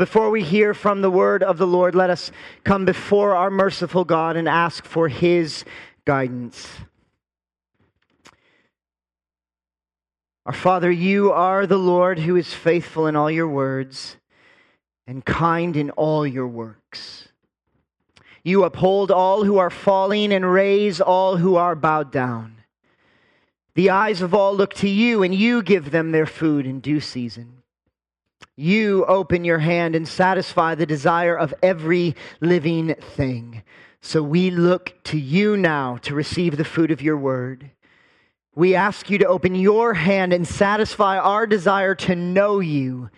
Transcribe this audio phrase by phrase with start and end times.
[0.00, 2.32] Before we hear from the word of the Lord, let us
[2.64, 5.62] come before our merciful God and ask for his
[6.06, 6.66] guidance.
[10.46, 14.16] Our Father, you are the Lord who is faithful in all your words
[15.06, 17.28] and kind in all your works.
[18.42, 22.62] You uphold all who are falling and raise all who are bowed down.
[23.74, 27.00] The eyes of all look to you, and you give them their food in due
[27.00, 27.59] season.
[28.56, 33.62] You open your hand and satisfy the desire of every living thing.
[34.00, 37.70] So we look to you now to receive the food of your word.
[38.54, 43.10] We ask you to open your hand and satisfy our desire to know you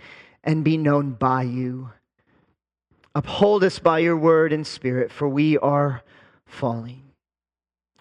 [0.45, 1.91] and be known by you.
[3.15, 6.03] Uphold us by your word and spirit, for we are
[6.47, 7.03] falling.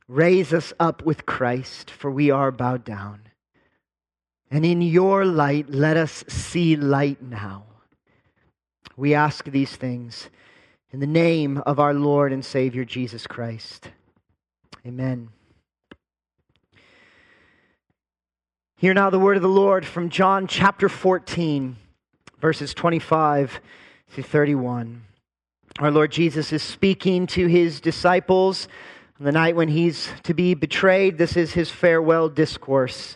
[0.07, 3.21] Raise us up with Christ, for we are bowed down.
[4.51, 7.63] And in your light, let us see light now.
[8.97, 10.29] We ask these things
[10.91, 13.89] in the name of our Lord and Savior Jesus Christ.
[14.85, 15.29] Amen.
[18.75, 21.77] Hear now the word of the Lord from John chapter 14,
[22.41, 23.61] verses 25
[24.09, 25.03] through 31.
[25.79, 28.67] Our Lord Jesus is speaking to his disciples
[29.17, 31.17] on the night when he's to be betrayed.
[31.17, 33.15] This is his farewell discourse.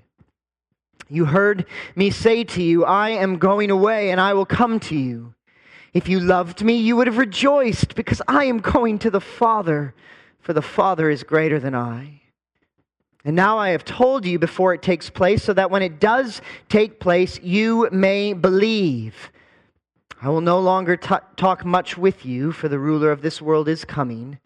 [1.11, 4.95] You heard me say to you, I am going away, and I will come to
[4.95, 5.33] you.
[5.93, 9.93] If you loved me, you would have rejoiced, because I am going to the Father,
[10.39, 12.21] for the Father is greater than I.
[13.25, 16.41] And now I have told you before it takes place, so that when it does
[16.69, 19.31] take place, you may believe.
[20.21, 23.67] I will no longer t- talk much with you, for the ruler of this world
[23.67, 24.39] is coming.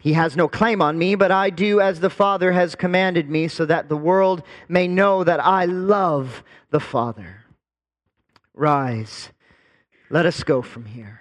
[0.00, 3.48] He has no claim on me, but I do as the Father has commanded me,
[3.48, 7.44] so that the world may know that I love the Father.
[8.54, 9.30] Rise,
[10.08, 11.20] let us go from here.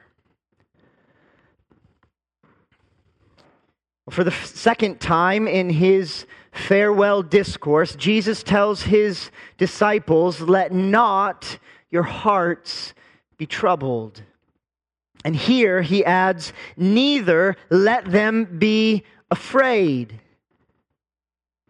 [4.10, 11.60] For the second time in his farewell discourse, Jesus tells his disciples, Let not
[11.92, 12.94] your hearts
[13.38, 14.24] be troubled.
[15.26, 20.20] And here he adds, Neither let them be afraid.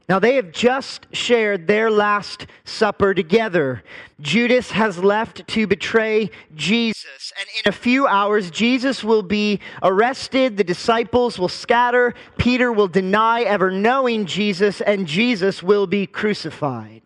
[0.09, 3.83] Now, they have just shared their Last Supper together.
[4.19, 7.31] Judas has left to betray Jesus.
[7.39, 10.57] And in a few hours, Jesus will be arrested.
[10.57, 12.15] The disciples will scatter.
[12.39, 17.03] Peter will deny ever knowing Jesus, and Jesus will be crucified.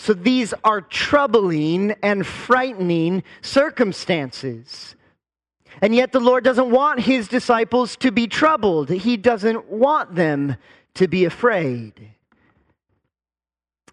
[0.00, 4.96] So these are troubling and frightening circumstances.
[5.82, 8.88] And yet, the Lord doesn't want his disciples to be troubled.
[8.88, 10.56] He doesn't want them
[10.94, 12.12] to be afraid.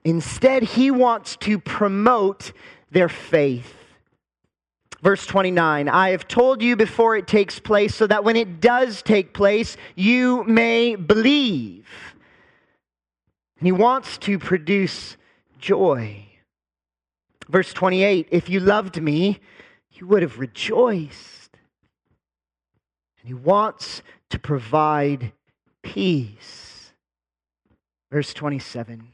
[0.06, 2.54] Instead, he wants to promote
[2.90, 3.76] their faith.
[5.04, 9.02] Verse 29 I have told you before it takes place, so that when it does
[9.02, 11.86] take place, you may believe.
[13.60, 15.18] And he wants to produce
[15.60, 16.26] joy.
[17.50, 19.40] Verse 28 If you loved me,
[19.92, 21.58] you would have rejoiced.
[23.20, 25.34] And he wants to provide
[25.84, 26.92] peace.
[28.12, 29.14] Verse 27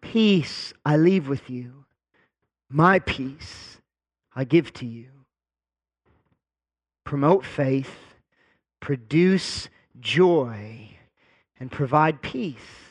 [0.00, 1.84] Peace I leave with you,
[2.68, 3.78] my peace
[4.34, 5.06] I give to you.
[7.04, 8.14] Promote faith,
[8.80, 9.68] produce
[10.00, 10.88] joy,
[11.58, 12.83] and provide peace.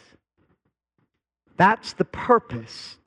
[1.58, 2.98] That's the purpose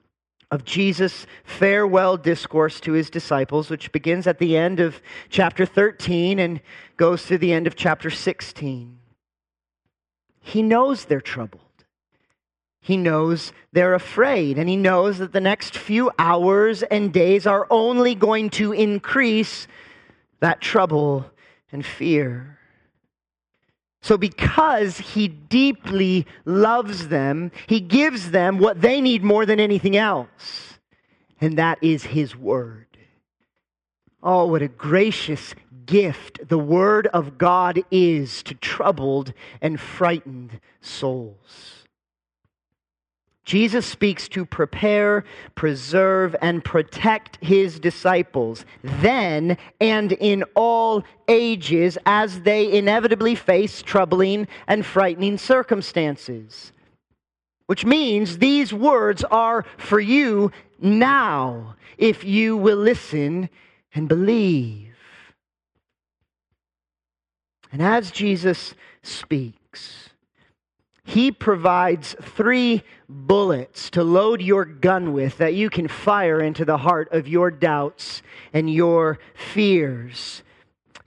[0.51, 6.39] of Jesus' farewell discourse to his disciples, which begins at the end of chapter 13
[6.39, 6.61] and
[6.97, 8.99] goes to the end of chapter 16.
[10.41, 11.63] He knows they're troubled.
[12.81, 17.67] He knows they're afraid, and he knows that the next few hours and days are
[17.69, 19.67] only going to increase
[20.39, 21.29] that trouble
[21.73, 22.61] and fear.
[24.07, 29.97] So, because he deeply loves them, he gives them what they need more than anything
[29.97, 30.79] else,
[31.41, 32.87] and that is his word.
[34.23, 35.57] Oh, what a gracious
[35.87, 41.86] gift the word of God is to troubled and frightened souls.
[43.47, 52.41] Jesus speaks to prepare, preserve, and protect his disciples then and in all ages as
[52.41, 56.73] they inevitably face troubling and frightening circumstances.
[57.67, 60.51] Which means these words are for you
[60.81, 63.49] now if you will listen
[63.95, 64.93] and believe.
[67.71, 70.11] And as Jesus speaks,
[71.05, 76.79] he provides three bullets to load your gun with that you can fire into the
[76.79, 78.23] heart of your doubts
[78.53, 80.43] and your fears.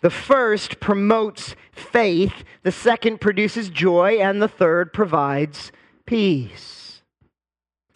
[0.02, 5.72] The first promotes faith, the second produces joy, and the third provides
[6.06, 7.02] peace.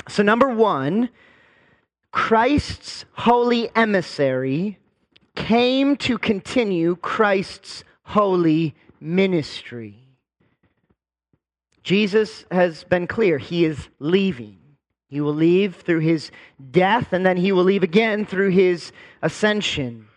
[0.09, 1.09] So, number one,
[2.11, 4.79] Christ's holy emissary
[5.35, 10.02] came to continue Christ's holy ministry.
[11.83, 13.37] Jesus has been clear.
[13.37, 14.57] He is leaving.
[15.07, 16.31] He will leave through his
[16.71, 18.91] death, and then he will leave again through his
[19.21, 20.07] ascension.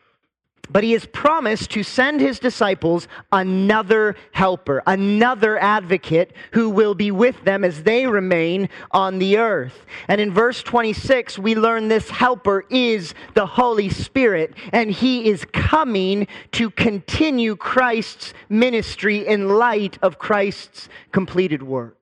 [0.71, 7.11] But he has promised to send his disciples another helper, another advocate who will be
[7.11, 9.87] with them as they remain on the earth.
[10.09, 15.45] And in verse 26, we learn this helper is the Holy Spirit, and he is
[15.53, 21.96] coming to continue Christ's ministry in light of Christ's completed work.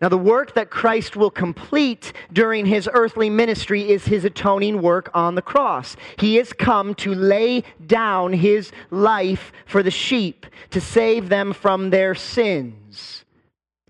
[0.00, 5.10] Now, the work that Christ will complete during his earthly ministry is his atoning work
[5.14, 5.96] on the cross.
[6.18, 11.88] He has come to lay down his life for the sheep, to save them from
[11.88, 13.24] their sins.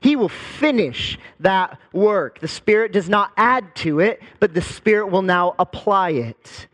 [0.01, 2.39] He will finish that work.
[2.39, 6.69] The Spirit does not add to it, but the Spirit will now apply it.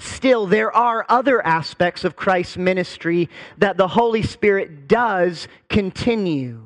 [0.00, 6.65] Still, there are other aspects of Christ's ministry that the Holy Spirit does continue.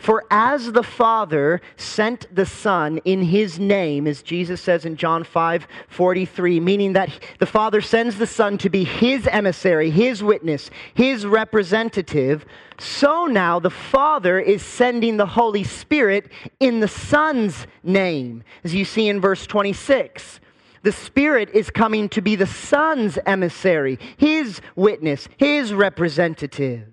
[0.00, 5.24] For as the Father sent the Son in his name, as Jesus says in John
[5.24, 10.70] 5 43, meaning that the Father sends the Son to be his emissary, his witness,
[10.94, 12.46] his representative,
[12.78, 18.86] so now the Father is sending the Holy Spirit in the Son's name, as you
[18.86, 20.40] see in verse 26.
[20.82, 26.86] The Spirit is coming to be the Son's emissary, his witness, his representative.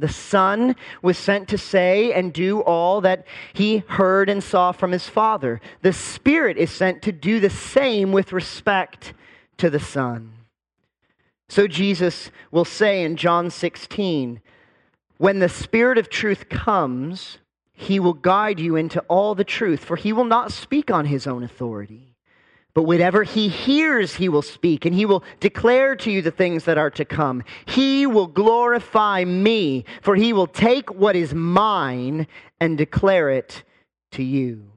[0.00, 4.92] The Son was sent to say and do all that he heard and saw from
[4.92, 5.60] his Father.
[5.82, 9.12] The Spirit is sent to do the same with respect
[9.58, 10.32] to the Son.
[11.50, 14.40] So Jesus will say in John 16,
[15.18, 17.36] When the Spirit of truth comes,
[17.74, 21.26] he will guide you into all the truth, for he will not speak on his
[21.26, 22.09] own authority
[22.74, 26.64] but whatever he hears, he will speak, and he will declare to you the things
[26.64, 27.42] that are to come.
[27.66, 32.26] He will glorify me, for he will take what is mine
[32.60, 33.64] and declare it
[34.12, 34.70] to you.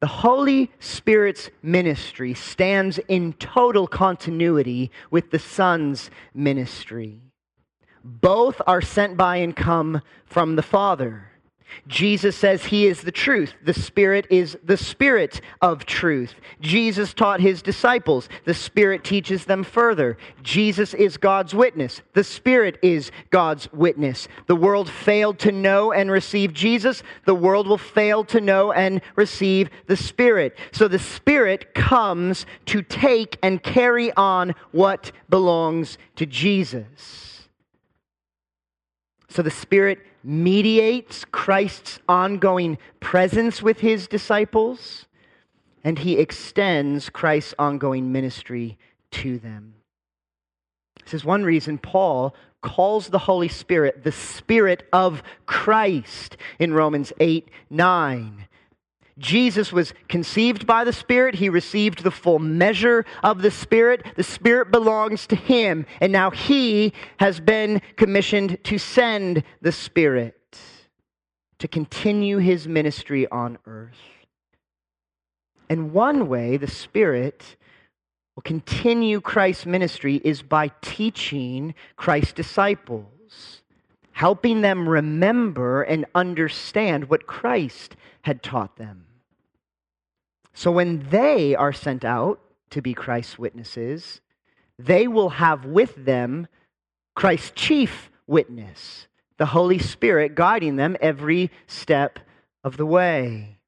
[0.00, 7.20] The Holy Spirit's ministry stands in total continuity with the Son's ministry.
[8.02, 11.30] Both are sent by and come from the Father.
[11.86, 13.54] Jesus says he is the truth.
[13.62, 16.34] The Spirit is the Spirit of truth.
[16.60, 18.28] Jesus taught his disciples.
[18.44, 20.16] The Spirit teaches them further.
[20.42, 22.00] Jesus is God's witness.
[22.12, 24.28] The Spirit is God's witness.
[24.46, 27.02] The world failed to know and receive Jesus.
[27.24, 30.56] The world will fail to know and receive the Spirit.
[30.72, 37.48] So the Spirit comes to take and carry on what belongs to Jesus.
[39.28, 45.06] So the Spirit mediates Christ's ongoing presence with his disciples,
[45.84, 48.78] and he extends Christ's ongoing ministry
[49.12, 49.74] to them.
[51.04, 57.12] This is one reason Paul calls the Holy Spirit the Spirit of Christ in Romans
[57.20, 58.48] 8 9.
[59.18, 61.36] Jesus was conceived by the Spirit.
[61.36, 64.04] He received the full measure of the Spirit.
[64.16, 65.86] The Spirit belongs to him.
[66.00, 70.58] And now he has been commissioned to send the Spirit
[71.58, 73.96] to continue his ministry on earth.
[75.68, 77.56] And one way the Spirit
[78.34, 83.62] will continue Christ's ministry is by teaching Christ's disciples,
[84.12, 89.03] helping them remember and understand what Christ had taught them.
[90.54, 94.20] So when they are sent out to be Christ's witnesses,
[94.78, 96.46] they will have with them
[97.14, 99.06] Christ's chief witness,
[99.36, 102.18] the Holy Spirit guiding them every step
[102.62, 103.58] of the way.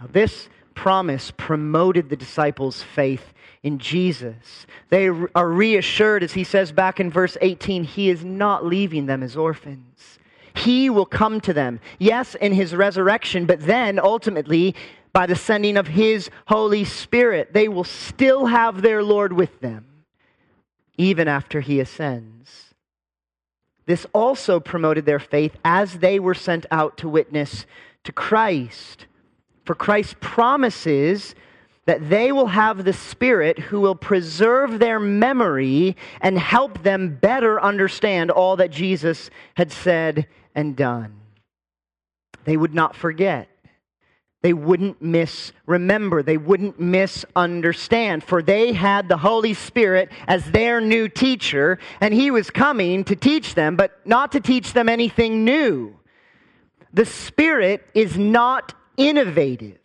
[0.00, 4.66] Now, this promise promoted the disciples' faith in Jesus.
[4.88, 9.22] They are reassured, as he says back in verse 18, he is not leaving them
[9.22, 10.18] as orphans.
[10.54, 11.80] He will come to them.
[11.98, 14.74] Yes, in his resurrection, but then ultimately
[15.14, 17.54] by the sending of his Holy Spirit.
[17.54, 19.86] They will still have their Lord with them,
[20.98, 22.74] even after he ascends.
[23.86, 27.64] This also promoted their faith as they were sent out to witness
[28.02, 29.06] to Christ.
[29.64, 31.34] For Christ promises
[31.86, 37.60] that they will have the Spirit who will preserve their memory and help them better
[37.60, 41.20] understand all that Jesus had said and done.
[42.44, 43.48] They would not forget.
[44.44, 46.22] They wouldn't misremember.
[46.22, 48.22] They wouldn't misunderstand.
[48.22, 53.16] For they had the Holy Spirit as their new teacher, and He was coming to
[53.16, 55.96] teach them, but not to teach them anything new.
[56.92, 59.78] The Spirit is not innovative.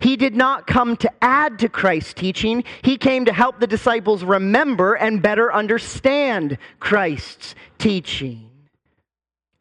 [0.00, 2.64] He did not come to add to Christ's teaching.
[2.80, 8.48] He came to help the disciples remember and better understand Christ's teaching.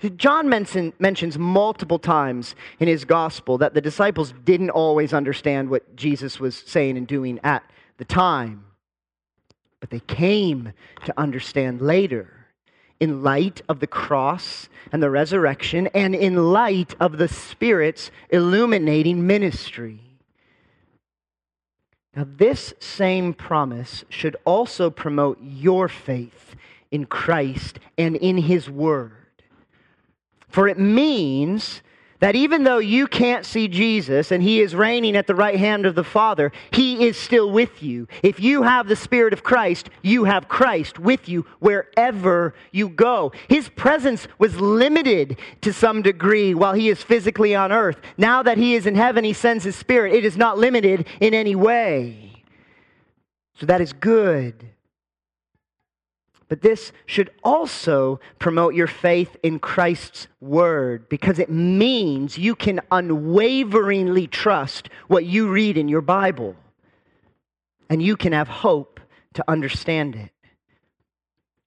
[0.10, 5.96] John mention, mentions multiple times in his gospel that the disciples didn't always understand what
[5.96, 7.64] Jesus was saying and doing at
[7.98, 8.66] the time,
[9.80, 10.74] but they came
[11.06, 12.36] to understand later
[13.00, 19.26] in light of the cross and the resurrection and in light of the Spirit's illuminating
[19.26, 20.02] ministry.
[22.16, 26.56] Now, this same promise should also promote your faith
[26.90, 29.25] in Christ and in His Word.
[30.56, 31.82] For it means
[32.22, 35.86] that even though you can't see Jesus and he is reigning at the right hand
[35.86, 38.08] of the Father, he is still with you.
[38.24, 43.34] If you have the Spirit of Christ, you have Christ with you wherever you go.
[43.50, 47.98] His presence was limited to some degree while he is physically on earth.
[48.18, 50.14] Now that he is in heaven, he sends his Spirit.
[50.14, 52.44] It is not limited in any way.
[53.56, 54.70] So that is good.
[56.48, 62.82] But this should also promote your faith in Christ's word because it means you can
[62.92, 66.56] unwaveringly trust what you read in your Bible.
[67.90, 69.00] And you can have hope
[69.34, 70.32] to understand it.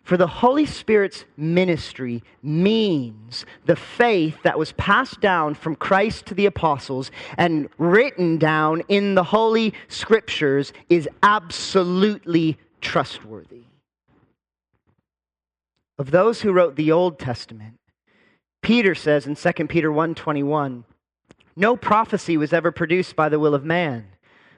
[0.09, 6.35] For the Holy Spirit's ministry means the faith that was passed down from Christ to
[6.35, 13.65] the apostles and written down in the Holy Scriptures is absolutely trustworthy.
[15.99, 17.79] Of those who wrote the Old Testament,
[18.63, 20.85] Peter says in 2 Peter 1:21,
[21.57, 24.07] "No prophecy was ever produced by the will of man,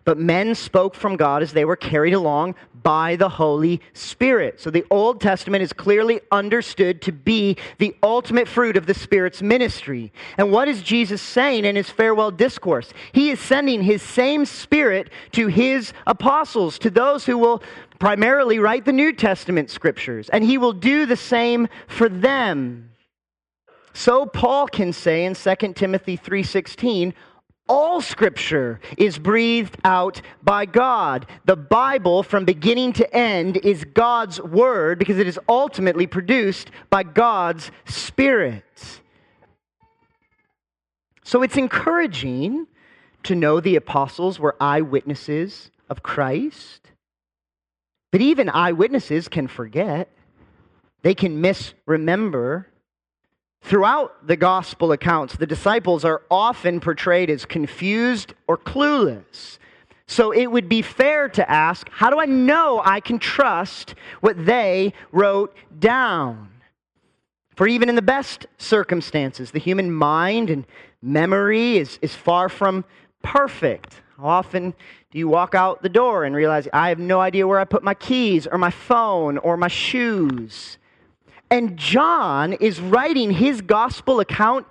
[0.04, 4.70] but men spoke from God as they were carried along by the Holy Spirit." So
[4.70, 10.12] the Old Testament is clearly understood to be the ultimate fruit of the Spirit's ministry.
[10.36, 12.92] And what is Jesus saying in his farewell discourse?
[13.12, 17.62] He is sending his same Spirit to his apostles, to those who will
[18.00, 22.90] primarily write the New Testament scriptures, and he will do the same for them.
[23.92, 27.14] So Paul can say in 2 Timothy 3:16,
[27.68, 31.26] all scripture is breathed out by God.
[31.44, 37.04] The Bible from beginning to end is God's word because it is ultimately produced by
[37.04, 39.00] God's spirit.
[41.22, 42.66] So it's encouraging
[43.22, 46.79] to know the apostles were eyewitnesses of Christ
[48.10, 50.10] but even eyewitnesses can forget,
[51.02, 52.66] they can misremember.
[53.62, 59.58] Throughout the gospel accounts, the disciples are often portrayed as confused or clueless.
[60.06, 64.44] So it would be fair to ask how do I know I can trust what
[64.44, 66.48] they wrote down?
[67.54, 70.66] For even in the best circumstances, the human mind and
[71.02, 72.84] memory is, is far from
[73.22, 74.00] perfect.
[74.22, 74.74] Often
[75.10, 77.82] do you walk out the door and realize, I have no idea where I put
[77.82, 80.78] my keys or my phone or my shoes?
[81.50, 84.66] And John is writing his gospel account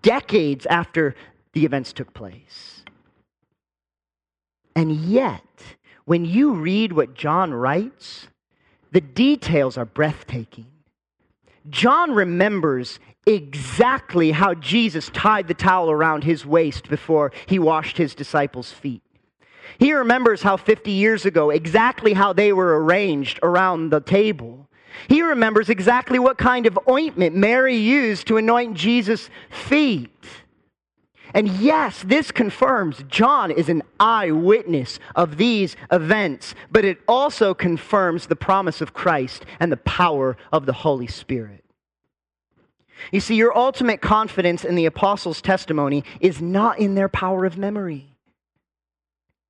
[0.00, 1.14] decades after
[1.52, 2.84] the events took place.
[4.74, 5.42] And yet,
[6.04, 8.28] when you read what John writes,
[8.90, 10.66] the details are breathtaking.
[11.68, 18.14] John remembers exactly how Jesus tied the towel around his waist before he washed his
[18.14, 19.02] disciples' feet.
[19.78, 24.68] He remembers how 50 years ago, exactly how they were arranged around the table.
[25.08, 30.10] He remembers exactly what kind of ointment Mary used to anoint Jesus' feet.
[31.34, 38.26] And yes, this confirms John is an eyewitness of these events, but it also confirms
[38.26, 41.61] the promise of Christ and the power of the Holy Spirit.
[43.10, 47.58] You see, your ultimate confidence in the apostles' testimony is not in their power of
[47.58, 48.16] memory.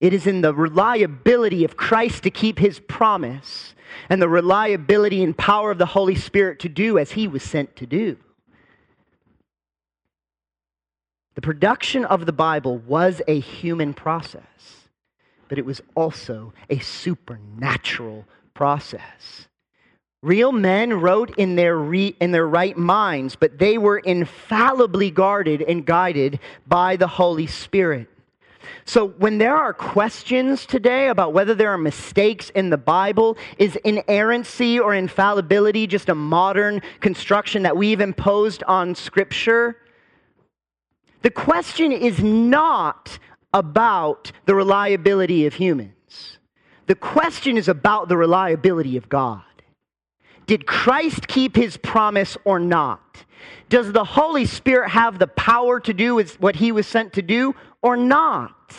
[0.01, 3.75] It is in the reliability of Christ to keep his promise
[4.09, 7.77] and the reliability and power of the Holy Spirit to do as he was sent
[7.77, 8.17] to do.
[11.35, 14.89] The production of the Bible was a human process,
[15.49, 19.47] but it was also a supernatural process.
[20.23, 25.63] Real men wrote in their, re, in their right minds, but they were infallibly guarded
[25.63, 26.39] and guided
[26.69, 28.09] by the Holy Spirit.
[28.85, 33.75] So, when there are questions today about whether there are mistakes in the Bible, is
[33.85, 39.77] inerrancy or infallibility just a modern construction that we've imposed on Scripture?
[41.23, 43.19] The question is not
[43.53, 46.39] about the reliability of humans,
[46.87, 49.43] the question is about the reliability of God.
[50.47, 53.25] Did Christ keep his promise or not?
[53.69, 57.55] Does the Holy Spirit have the power to do what he was sent to do
[57.81, 58.77] or not?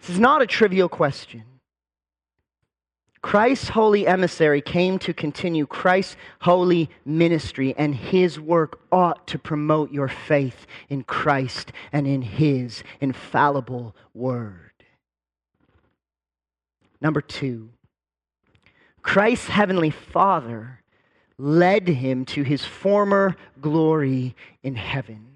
[0.00, 1.44] This is not a trivial question.
[3.22, 9.92] Christ's holy emissary came to continue Christ's holy ministry, and his work ought to promote
[9.92, 14.72] your faith in Christ and in his infallible word.
[17.02, 17.70] Number two,
[19.02, 20.80] Christ's heavenly Father
[21.38, 25.26] led him to his former glory in heaven.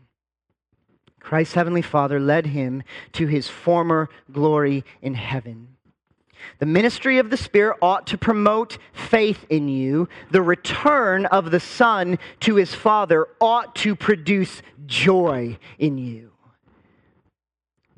[1.20, 5.68] Christ's heavenly Father led him to his former glory in heaven.
[6.58, 10.10] The ministry of the Spirit ought to promote faith in you.
[10.30, 16.33] The return of the Son to his Father ought to produce joy in you.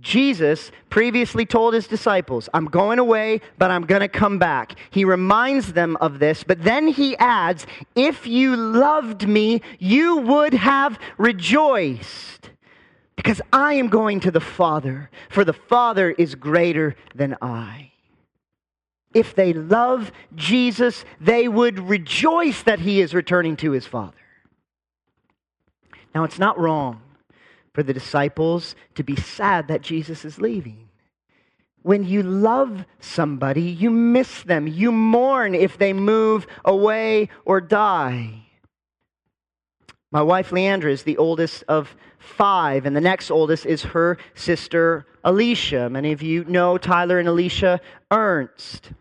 [0.06, 4.78] Jesus previously told his disciples, I'm going away, but I'm going to come back.
[4.90, 10.54] He reminds them of this, but then he adds, If you loved me, you would
[10.54, 12.50] have rejoiced,
[13.16, 17.90] because I am going to the Father, for the Father is greater than I.
[19.12, 24.14] If they love Jesus, they would rejoice that he is returning to his Father.
[26.14, 27.02] Now, it's not wrong
[27.76, 30.88] for the disciples to be sad that Jesus is leaving.
[31.83, 34.66] When you love somebody, you miss them.
[34.66, 38.47] You mourn if they move away or die.
[40.10, 45.04] My wife Leandra is the oldest of five, and the next oldest is her sister
[45.23, 45.91] Alicia.
[45.91, 48.93] Many of you know Tyler and Alicia Ernst.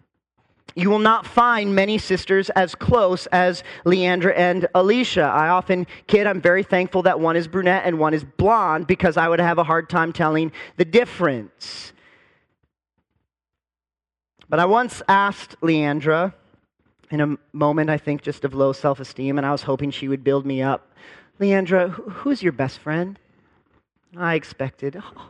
[0.78, 5.22] You will not find many sisters as close as Leandra and Alicia.
[5.24, 9.16] I often kid, I'm very thankful that one is brunette and one is blonde because
[9.16, 11.94] I would have a hard time telling the difference.
[14.50, 16.34] But I once asked Leandra,
[17.10, 20.10] in a moment, I think, just of low self esteem, and I was hoping she
[20.10, 20.92] would build me up.
[21.40, 23.18] Leandra, who's your best friend?
[24.18, 25.30] I expected, oh,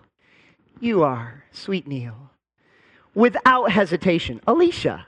[0.80, 2.32] you are, sweet Neil.
[3.14, 5.06] Without hesitation, Alicia.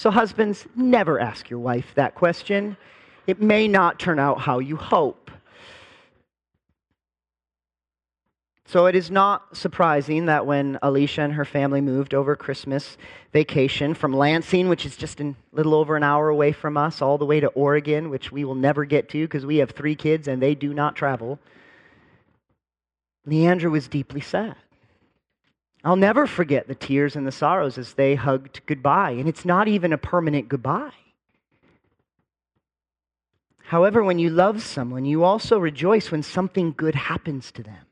[0.00, 2.78] So, husbands, never ask your wife that question.
[3.26, 5.30] It may not turn out how you hope.
[8.64, 12.96] So, it is not surprising that when Alicia and her family moved over Christmas
[13.34, 17.18] vacation from Lansing, which is just a little over an hour away from us, all
[17.18, 20.28] the way to Oregon, which we will never get to because we have three kids
[20.28, 21.38] and they do not travel,
[23.28, 24.56] Leandra was deeply sad.
[25.82, 29.12] I'll never forget the tears and the sorrows as they hugged goodbye.
[29.12, 30.92] And it's not even a permanent goodbye.
[33.70, 37.86] However, when you love someone, you also rejoice when something good happens to them,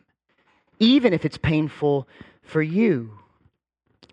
[0.80, 2.08] even if it's painful
[2.42, 3.12] for you.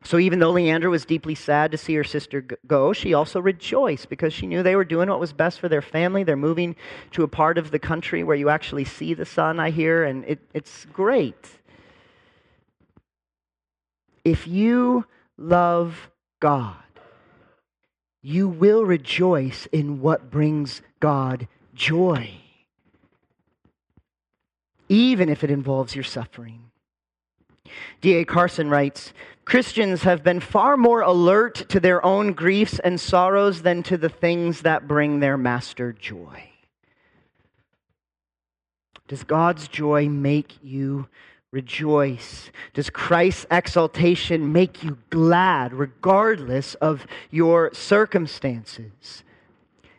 [0.04, 4.10] So, even though Leandra was deeply sad to see her sister go, she also rejoiced
[4.10, 6.24] because she knew they were doing what was best for their family.
[6.24, 6.76] They're moving
[7.14, 10.24] to a part of the country where you actually see the sun, I hear, and
[10.26, 11.50] it, it's great.
[14.26, 15.06] If you
[15.38, 16.10] love
[16.40, 16.76] God,
[18.24, 22.32] you will rejoice in what brings God joy,
[24.90, 26.72] even if it involves your suffering.
[28.02, 28.26] D.A.
[28.26, 29.14] Carson writes
[29.46, 34.10] Christians have been far more alert to their own griefs and sorrows than to the
[34.10, 36.50] things that bring their master joy.
[39.08, 41.08] Does God's joy make you
[41.56, 42.52] rejoice?
[42.74, 49.24] Does Christ's exaltation make you glad regardless of your circumstances?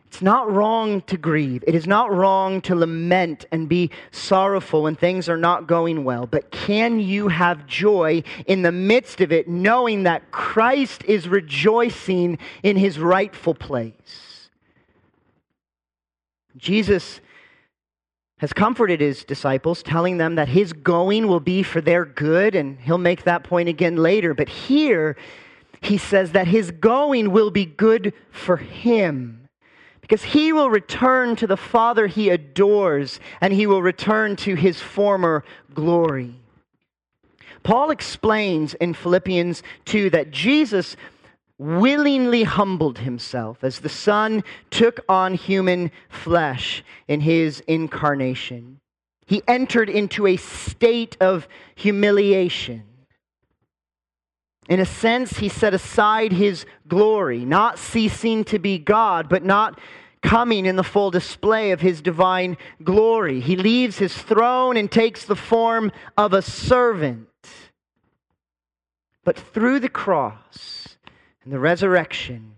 [0.05, 1.63] It's not wrong to grieve.
[1.67, 6.27] It is not wrong to lament and be sorrowful when things are not going well.
[6.27, 12.37] But can you have joy in the midst of it, knowing that Christ is rejoicing
[12.61, 14.49] in his rightful place?
[16.55, 17.19] Jesus
[18.37, 22.79] has comforted his disciples, telling them that his going will be for their good, and
[22.79, 24.33] he'll make that point again later.
[24.33, 25.17] But here,
[25.81, 29.47] he says that his going will be good for him
[30.01, 34.79] Because he will return to the Father he adores, and he will return to his
[34.79, 36.35] former glory.
[37.63, 40.95] Paul explains in Philippians 2 that Jesus
[41.57, 48.79] willingly humbled himself as the Son took on human flesh in his incarnation.
[49.25, 52.83] He entered into a state of humiliation.
[54.69, 59.79] In a sense, he set aside his glory, not ceasing to be God, but not
[60.21, 63.39] coming in the full display of his divine glory.
[63.39, 67.27] He leaves his throne and takes the form of a servant.
[69.23, 70.86] But through the cross
[71.47, 72.57] and the resurrection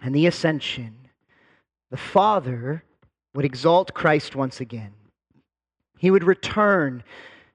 [0.00, 0.96] and the ascension,
[1.90, 2.82] the Father
[3.34, 4.94] would exalt Christ once again.
[5.98, 7.04] He would return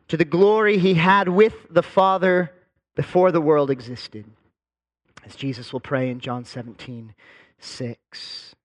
[0.10, 2.52] to the glory he had with the Father
[2.96, 4.26] before the world existed,
[5.26, 7.16] as Jesus will pray in John 17
[7.58, 8.56] 6.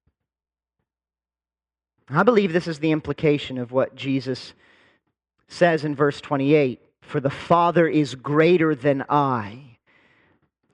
[2.11, 4.53] I believe this is the implication of what Jesus
[5.49, 9.74] says in verse 28 For the Father is greater than I.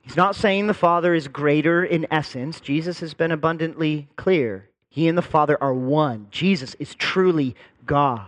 [0.02, 2.60] He's not saying the Father is greater in essence.
[2.60, 4.68] Jesus has been abundantly clear.
[4.88, 6.26] He and the Father are one.
[6.30, 7.54] Jesus is truly
[7.86, 8.26] God.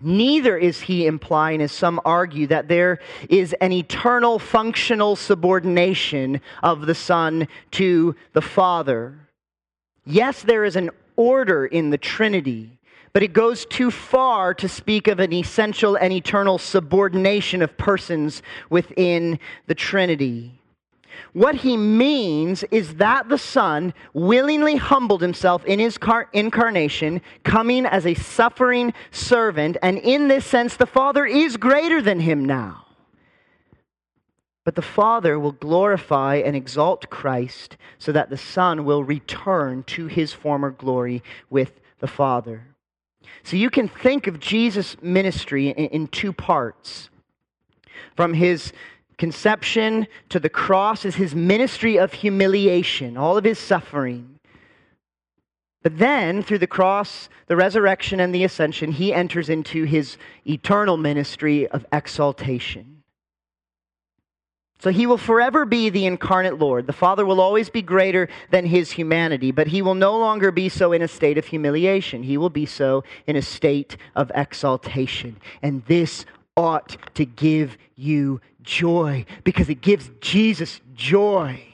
[0.00, 6.86] Neither is he implying, as some argue, that there is an eternal functional subordination of
[6.86, 9.28] the Son to the Father.
[10.04, 12.77] Yes, there is an order in the Trinity,
[13.18, 18.44] but it goes too far to speak of an essential and eternal subordination of persons
[18.70, 20.62] within the Trinity.
[21.32, 27.86] What he means is that the Son willingly humbled himself in his car- incarnation, coming
[27.86, 32.86] as a suffering servant, and in this sense, the Father is greater than him now.
[34.64, 40.06] But the Father will glorify and exalt Christ so that the Son will return to
[40.06, 42.76] his former glory with the Father.
[43.48, 47.08] So you can think of Jesus' ministry in, in two parts.
[48.14, 48.74] From his
[49.16, 54.38] conception to the cross is his ministry of humiliation, all of his suffering.
[55.82, 60.98] But then, through the cross, the resurrection, and the ascension, he enters into his eternal
[60.98, 62.87] ministry of exaltation.
[64.80, 66.86] So he will forever be the incarnate Lord.
[66.86, 70.68] The Father will always be greater than his humanity, but he will no longer be
[70.68, 72.22] so in a state of humiliation.
[72.22, 75.36] He will be so in a state of exaltation.
[75.62, 76.24] And this
[76.56, 81.64] ought to give you joy because it gives Jesus joy.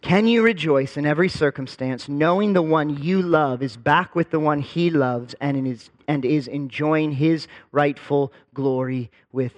[0.00, 4.40] Can you rejoice in every circumstance, knowing the one you love is back with the
[4.40, 9.52] one he loves and is, and is enjoying his rightful glory with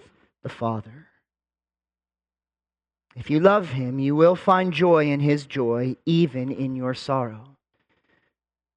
[0.45, 1.09] the Father?
[3.17, 7.57] If you love him, you will find joy in his joy, even in your sorrow.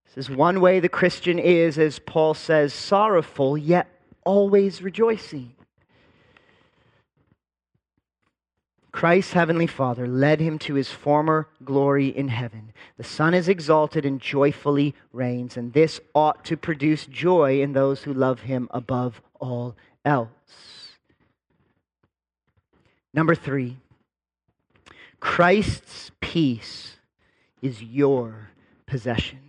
[0.05, 3.87] This is one way the Christian is, as Paul says, sorrowful, yet
[4.23, 5.53] always rejoicing.
[8.91, 12.71] Christ's heavenly Father led him to his former glory in heaven.
[12.97, 18.03] The Son is exalted and joyfully reigns, and this ought to produce joy in those
[18.03, 20.76] who love him above all else.
[23.17, 23.77] Number three,
[25.19, 26.97] Christ's peace
[27.63, 28.51] is your
[28.85, 29.39] possession.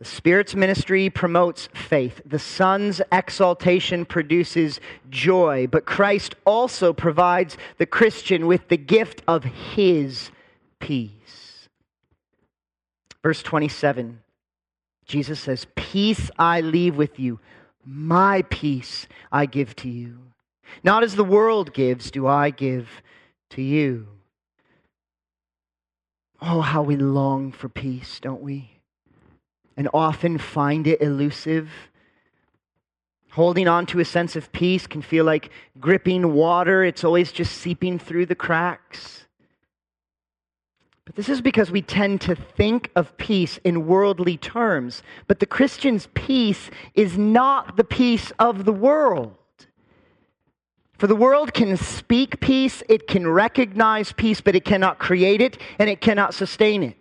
[0.00, 2.20] The Spirit's ministry promotes faith.
[2.26, 5.68] The Son's exaltation produces joy.
[5.68, 10.32] But Christ also provides the Christian with the gift of His
[10.80, 11.68] peace.
[13.22, 14.18] Verse 27,
[15.06, 17.38] Jesus says, Peace I leave with you,
[17.84, 20.33] my peace I give to you.
[20.82, 23.02] Not as the world gives, do I give
[23.50, 24.08] to you.
[26.40, 28.74] Oh, how we long for peace, don't we?
[29.76, 31.70] and often find it elusive.
[33.30, 35.50] Holding on to a sense of peace can feel like
[35.80, 39.26] gripping water, it's always just seeping through the cracks.
[41.04, 45.02] But this is because we tend to think of peace in worldly terms.
[45.26, 49.34] But the Christian's peace is not the peace of the world.
[51.04, 55.58] For the world can speak peace, it can recognize peace, but it cannot create it
[55.78, 56.96] and it cannot sustain it.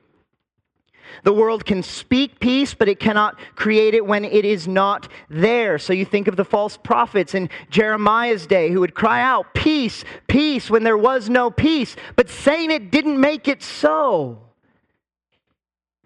[1.23, 5.79] The world can speak peace, but it cannot create it when it is not there.
[5.79, 10.03] So you think of the false prophets in Jeremiah's day who would cry out, Peace,
[10.27, 11.95] peace, when there was no peace.
[12.17, 14.41] But saying it didn't make it so.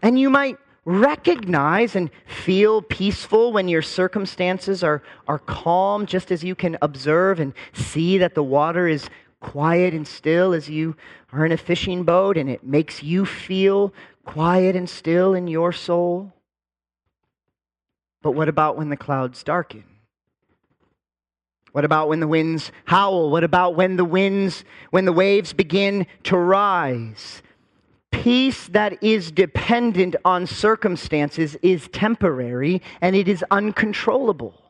[0.04, 6.45] And you might recognize and feel peaceful when your circumstances are, are calm, just as
[6.45, 9.10] you can observe and see that the water is
[9.41, 10.95] quiet and still as you
[11.34, 15.73] are in a fishing boat and it makes you feel quiet and still in your
[15.73, 16.32] soul?
[18.21, 19.84] But what about when the clouds darken?
[21.73, 23.30] What about when the winds howl?
[23.30, 27.41] What about when the winds, when the waves begin to rise?
[28.12, 34.62] Peace that is dependent on circumstances is temporary and it is uncontrollable.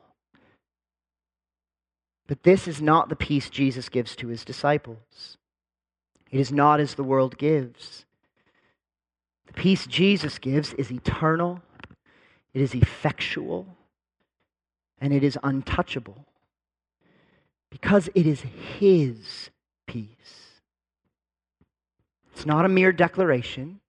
[2.28, 5.38] But this is not the peace Jesus gives to his disciples.
[6.30, 8.06] It is not as the world gives.
[9.48, 11.62] The peace Jesus gives is eternal,
[12.54, 13.66] it is effectual,
[15.00, 16.26] and it is untouchable
[17.70, 18.42] because it is
[18.78, 19.50] his
[19.86, 20.08] peace.
[22.38, 23.80] It's not a mere declaration.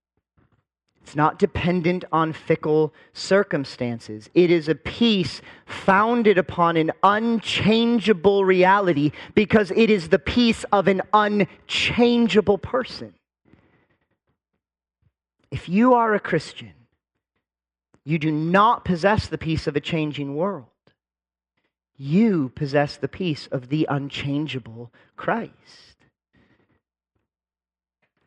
[1.02, 4.30] It's not dependent on fickle circumstances.
[4.32, 10.88] It is a peace founded upon an unchangeable reality because it is the peace of
[10.88, 13.12] an unchangeable person.
[15.50, 16.72] If you are a Christian,
[18.02, 20.64] you do not possess the peace of a changing world.
[21.98, 25.87] You possess the peace of the unchangeable Christ.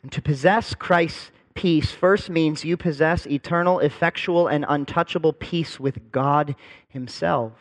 [0.04, 6.12] And to possess Christ's peace first means you possess eternal, effectual, and untouchable peace with
[6.12, 6.56] God
[6.88, 7.54] Himself.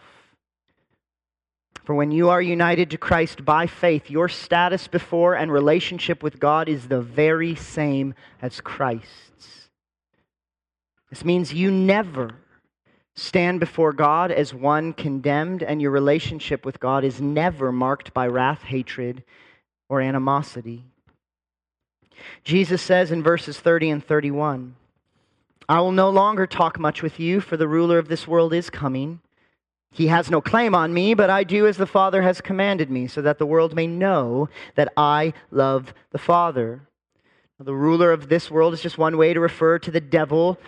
[1.85, 6.39] For when you are united to Christ by faith, your status before and relationship with
[6.39, 9.69] God is the very same as Christ's.
[11.09, 12.37] This means you never
[13.17, 18.29] stand before God as one condemned, and your relationship with God is never marked by
[18.29, 19.25] wrath, hatred,
[19.89, 20.85] or animosity.
[22.45, 24.77] Jesus says in verses 30 and 31
[25.69, 28.71] I will no longer talk much with you, for the ruler of this world is
[28.71, 29.21] coming.
[29.93, 33.07] He has no claim on me, but I do as the Father has commanded me,
[33.07, 36.81] so that the world may know that I love the Father.
[37.61, 40.59] The ruler of this world is just one way to refer to the devil.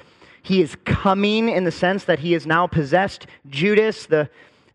[0.40, 4.06] He is coming in the sense that he has now possessed Judas.
[4.06, 4.28] The,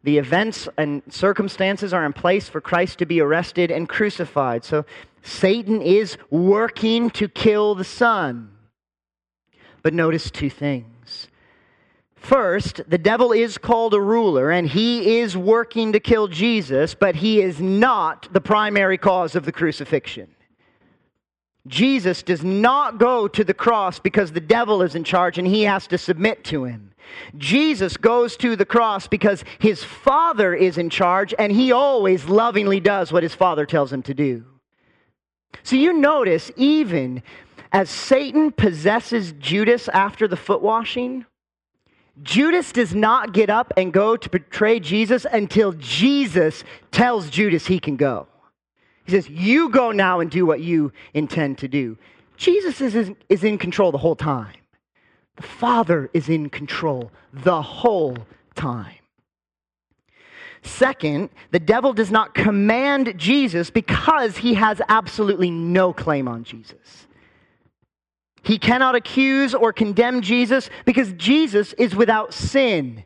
[0.03, 4.65] the events and circumstances are in place for Christ to be arrested and crucified.
[4.65, 4.85] So
[5.27, 8.49] Satan is working to kill the Son.
[9.83, 11.27] But notice two things.
[12.15, 17.17] First, the devil is called a ruler, and he is working to kill Jesus, but
[17.17, 20.29] he is not the primary cause of the crucifixion.
[21.67, 25.63] Jesus does not go to the cross because the devil is in charge and he
[25.63, 26.93] has to submit to him.
[27.37, 32.79] Jesus goes to the cross because his Father is in charge and he always lovingly
[32.79, 34.45] does what his Father tells him to do.
[35.63, 37.23] So you notice, even
[37.71, 41.25] as Satan possesses Judas after the foot washing,
[42.23, 47.79] Judas does not get up and go to betray Jesus until Jesus tells Judas he
[47.79, 48.27] can go.
[49.05, 51.97] He says, You go now and do what you intend to do.
[52.37, 54.55] Jesus is, is in control the whole time.
[55.35, 58.17] The Father is in control the whole
[58.55, 58.95] time.
[60.67, 67.07] Second, the devil does not command Jesus because he has absolutely no claim on Jesus.
[68.43, 73.03] He cannot accuse or condemn Jesus because Jesus is without sin.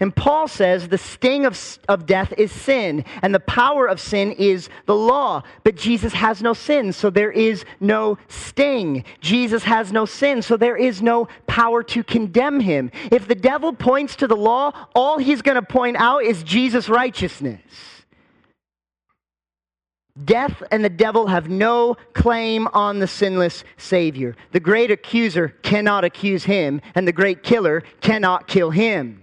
[0.00, 4.32] And Paul says the sting of, of death is sin, and the power of sin
[4.32, 5.42] is the law.
[5.64, 9.04] But Jesus has no sin, so there is no sting.
[9.20, 12.90] Jesus has no sin, so there is no power to condemn him.
[13.10, 16.88] If the devil points to the law, all he's going to point out is Jesus'
[16.88, 17.60] righteousness.
[20.24, 24.34] Death and the devil have no claim on the sinless Savior.
[24.52, 29.20] The great accuser cannot accuse him, and the great killer cannot kill him.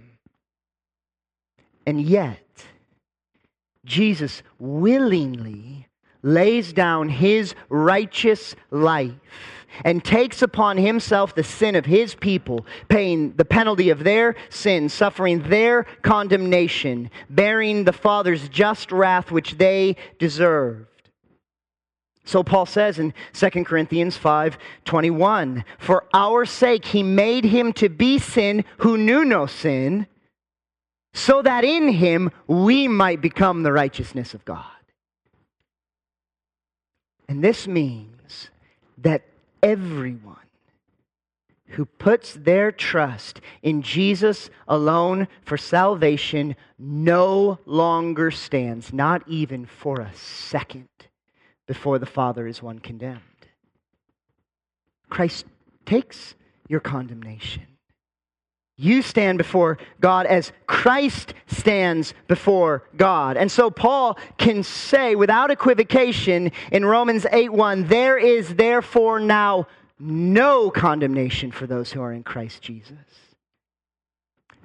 [1.86, 2.40] And yet,
[3.84, 5.88] Jesus willingly
[6.22, 9.12] lays down his righteous life
[9.84, 14.88] and takes upon himself the sin of his people, paying the penalty of their sin,
[14.88, 20.86] suffering their condemnation, bearing the Father's just wrath which they deserved.
[22.24, 28.18] So Paul says in 2 Corinthians 5:21, "For our sake he made him to be
[28.18, 30.06] sin who knew no sin,
[31.14, 34.66] so that in him we might become the righteousness of God.
[37.28, 38.50] And this means
[38.98, 39.22] that
[39.62, 40.36] everyone
[41.68, 50.00] who puts their trust in Jesus alone for salvation no longer stands, not even for
[50.00, 50.88] a second,
[51.66, 53.20] before the Father is one condemned.
[55.08, 55.46] Christ
[55.86, 56.34] takes
[56.68, 57.73] your condemnation.
[58.76, 63.36] You stand before God as Christ stands before God.
[63.36, 69.68] And so Paul can say without equivocation in Romans 8 1, there is therefore now
[70.00, 72.98] no condemnation for those who are in Christ Jesus.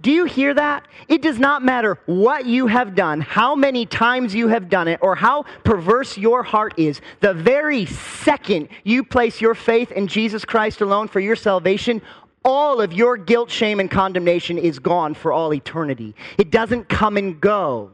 [0.01, 0.87] Do you hear that?
[1.07, 4.99] It does not matter what you have done, how many times you have done it,
[5.01, 7.01] or how perverse your heart is.
[7.19, 12.01] The very second you place your faith in Jesus Christ alone for your salvation,
[12.43, 16.15] all of your guilt, shame, and condemnation is gone for all eternity.
[16.37, 17.91] It doesn't come and go.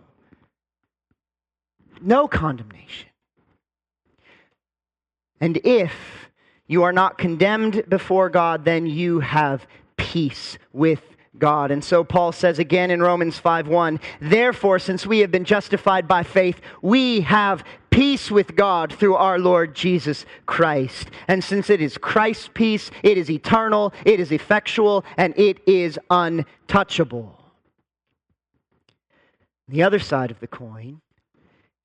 [2.01, 3.09] No condemnation.
[5.41, 5.93] And if
[6.67, 9.65] you are not condemned before God, then you have
[9.97, 11.01] peace with
[11.39, 11.71] God.
[11.71, 16.23] And so Paul says again in Romans 5:1, "Therefore, since we have been justified by
[16.23, 21.09] faith, we have peace with God through our Lord Jesus Christ.
[21.27, 25.97] And since it is Christ's peace, it is eternal, it is effectual, and it is
[26.09, 27.39] untouchable."
[29.67, 31.01] The other side of the coin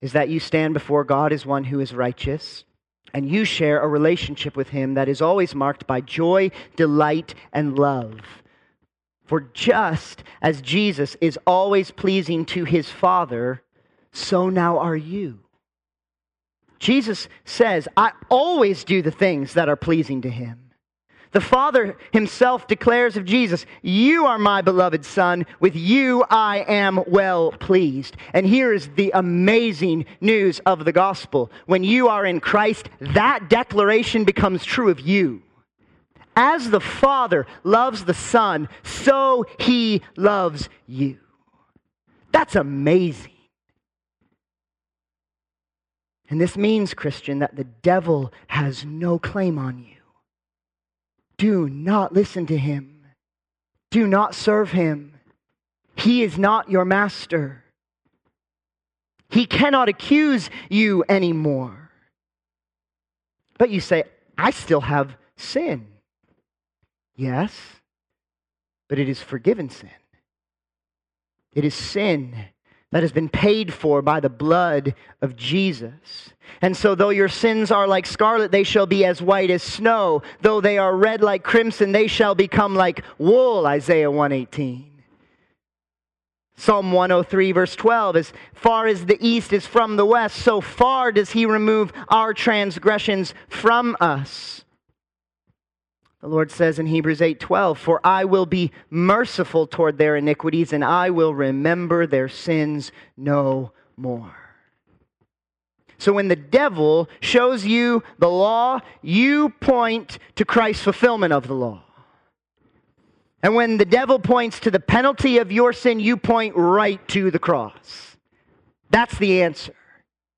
[0.01, 2.65] is that you stand before God as one who is righteous
[3.13, 7.77] and you share a relationship with him that is always marked by joy, delight, and
[7.77, 8.19] love.
[9.31, 13.63] For just as Jesus is always pleasing to his Father,
[14.11, 15.39] so now are you.
[16.79, 20.71] Jesus says, I always do the things that are pleasing to him.
[21.31, 25.45] The Father himself declares of Jesus, You are my beloved Son.
[25.61, 28.17] With you I am well pleased.
[28.33, 31.49] And here is the amazing news of the gospel.
[31.67, 35.41] When you are in Christ, that declaration becomes true of you.
[36.35, 41.17] As the Father loves the Son, so he loves you.
[42.31, 43.31] That's amazing.
[46.29, 49.97] And this means, Christian, that the devil has no claim on you.
[51.37, 53.05] Do not listen to him.
[53.89, 55.19] Do not serve him.
[55.97, 57.65] He is not your master.
[59.29, 61.91] He cannot accuse you anymore.
[63.57, 64.05] But you say,
[64.37, 65.87] I still have sin.
[67.15, 67.55] Yes,
[68.89, 69.89] but it is forgiven sin.
[71.53, 72.35] It is sin
[72.91, 76.33] that has been paid for by the blood of Jesus.
[76.61, 80.21] And so, though your sins are like scarlet, they shall be as white as snow.
[80.41, 83.65] Though they are red like crimson, they shall become like wool.
[83.65, 84.91] Isaiah 118.
[86.57, 91.11] Psalm 103, verse 12 As far as the east is from the west, so far
[91.11, 94.63] does he remove our transgressions from us.
[96.21, 100.85] The Lord says in Hebrews 8:12, "For I will be merciful toward their iniquities and
[100.85, 104.35] I will remember their sins no more."
[105.97, 111.53] So when the devil shows you the law, you point to Christ's fulfillment of the
[111.53, 111.83] law.
[113.43, 117.31] And when the devil points to the penalty of your sin, you point right to
[117.31, 118.17] the cross.
[118.91, 119.73] That's the answer.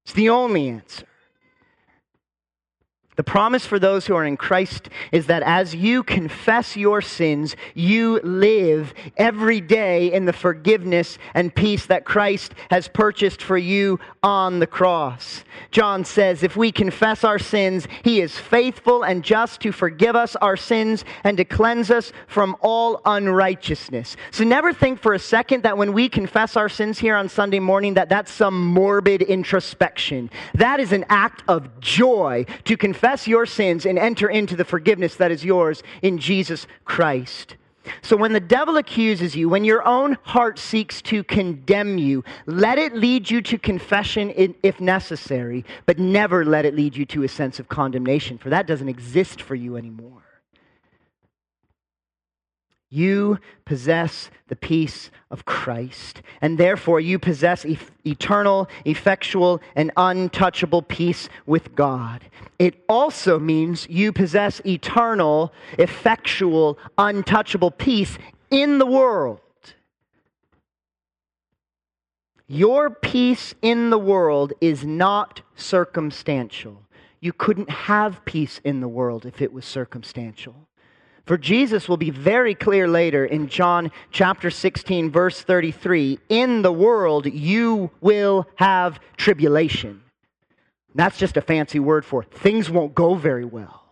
[0.06, 1.06] It's the only answer.
[3.16, 7.56] The promise for those who are in Christ is that as you confess your sins,
[7.76, 14.00] you live every day in the forgiveness and peace that Christ has purchased for you
[14.24, 15.44] on the cross.
[15.70, 20.36] John says, If we confess our sins, he is faithful and just to forgive us
[20.38, 24.16] our sins and to cleanse us from all unrighteousness.
[24.32, 27.60] So never think for a second that when we confess our sins here on Sunday
[27.60, 30.30] morning, that that's some morbid introspection.
[30.56, 34.64] That is an act of joy to confess confess your sins and enter into the
[34.64, 37.58] forgiveness that is yours in Jesus Christ.
[38.02, 42.78] So when the devil accuses you, when your own heart seeks to condemn you, let
[42.78, 47.28] it lead you to confession if necessary, but never let it lead you to a
[47.28, 50.23] sense of condemnation, for that doesn't exist for you anymore.
[52.94, 60.84] You possess the peace of Christ, and therefore you possess e- eternal, effectual, and untouchable
[60.84, 62.24] peace with God.
[62.60, 68.20] It also means you possess eternal, effectual, untouchable peace
[68.52, 69.40] in the world.
[72.46, 76.84] Your peace in the world is not circumstantial.
[77.20, 80.68] You couldn't have peace in the world if it was circumstantial.
[81.26, 86.72] For Jesus will be very clear later in John chapter 16, verse 33 In the
[86.72, 90.02] world you will have tribulation.
[90.96, 93.84] That's just a fancy word for things won't go very well.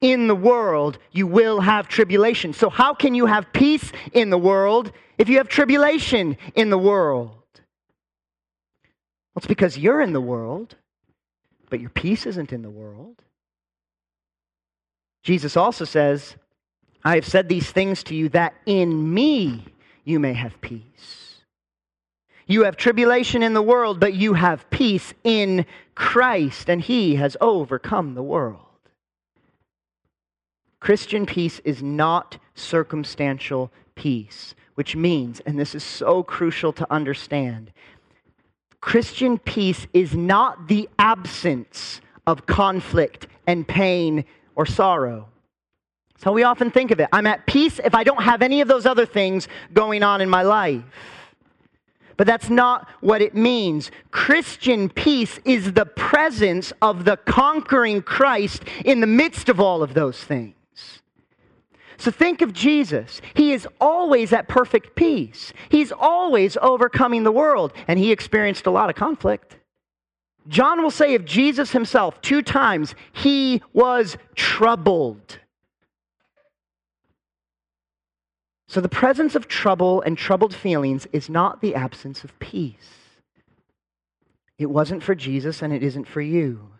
[0.00, 2.52] In the world you will have tribulation.
[2.52, 6.78] So, how can you have peace in the world if you have tribulation in the
[6.78, 7.30] world?
[9.34, 10.76] Well, it's because you're in the world,
[11.68, 13.24] but your peace isn't in the world.
[15.28, 16.36] Jesus also says,
[17.04, 19.62] I have said these things to you that in me
[20.02, 21.42] you may have peace.
[22.46, 27.36] You have tribulation in the world, but you have peace in Christ, and he has
[27.42, 28.62] overcome the world.
[30.80, 37.70] Christian peace is not circumstantial peace, which means, and this is so crucial to understand,
[38.80, 44.24] Christian peace is not the absence of conflict and pain
[44.58, 45.28] or sorrow.
[46.18, 47.08] So we often think of it.
[47.12, 50.28] I'm at peace if I don't have any of those other things going on in
[50.28, 50.82] my life.
[52.16, 53.92] But that's not what it means.
[54.10, 59.94] Christian peace is the presence of the conquering Christ in the midst of all of
[59.94, 60.54] those things.
[61.96, 63.20] So think of Jesus.
[63.34, 65.52] He is always at perfect peace.
[65.68, 69.56] He's always overcoming the world, and he experienced a lot of conflict.
[70.48, 75.38] John will say of Jesus himself two times, he was troubled.
[78.66, 83.08] So the presence of trouble and troubled feelings is not the absence of peace.
[84.58, 86.70] It wasn't for Jesus, and it isn't for you.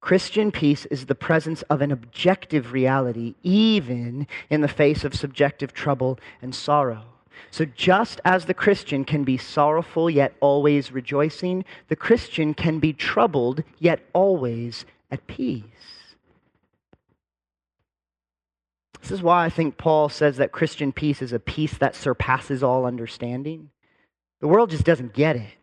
[0.00, 5.72] Christian peace is the presence of an objective reality, even in the face of subjective
[5.72, 7.04] trouble and sorrow.
[7.50, 12.92] So, just as the Christian can be sorrowful yet always rejoicing, the Christian can be
[12.92, 15.64] troubled yet always at peace.
[19.00, 22.62] This is why I think Paul says that Christian peace is a peace that surpasses
[22.62, 23.70] all understanding.
[24.40, 25.54] The world just doesn't get it.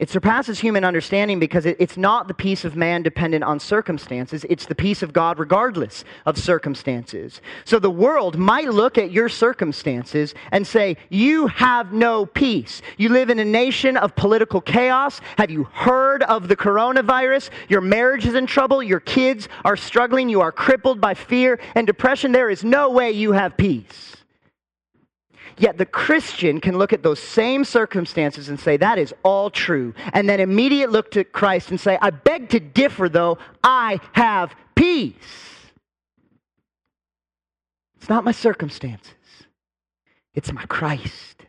[0.00, 4.46] It surpasses human understanding because it, it's not the peace of man dependent on circumstances.
[4.48, 7.42] It's the peace of God regardless of circumstances.
[7.66, 12.80] So the world might look at your circumstances and say, You have no peace.
[12.96, 15.20] You live in a nation of political chaos.
[15.36, 17.50] Have you heard of the coronavirus?
[17.68, 18.82] Your marriage is in trouble.
[18.82, 20.30] Your kids are struggling.
[20.30, 22.32] You are crippled by fear and depression.
[22.32, 24.16] There is no way you have peace.
[25.60, 29.92] Yet the Christian can look at those same circumstances and say, that is all true.
[30.14, 34.54] And then immediately look to Christ and say, I beg to differ, though, I have
[34.74, 35.14] peace.
[37.98, 39.12] It's not my circumstances,
[40.32, 41.44] it's my Christ.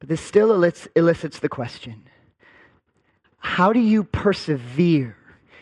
[0.00, 0.52] But this still
[0.96, 2.08] elicits the question
[3.38, 5.16] how do you persevere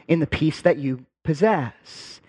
[0.08, 2.21] in the peace that you possess?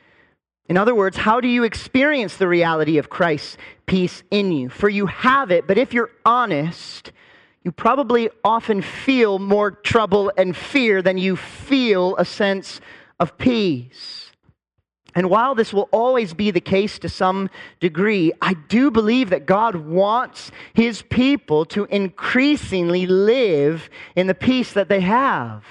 [0.69, 4.69] In other words, how do you experience the reality of Christ's peace in you?
[4.69, 7.11] For you have it, but if you're honest,
[7.63, 12.79] you probably often feel more trouble and fear than you feel a sense
[13.19, 14.31] of peace.
[15.15, 17.49] And while this will always be the case to some
[17.79, 24.73] degree, I do believe that God wants his people to increasingly live in the peace
[24.73, 25.63] that they have.